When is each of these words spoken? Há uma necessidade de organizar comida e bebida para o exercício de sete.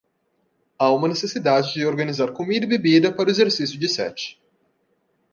Há 0.79 0.91
uma 0.91 1.07
necessidade 1.07 1.73
de 1.75 1.85
organizar 1.85 2.33
comida 2.33 2.65
e 2.65 2.69
bebida 2.69 3.11
para 3.13 3.29
o 3.29 3.31
exercício 3.31 3.77
de 3.77 3.87
sete. 3.87 4.41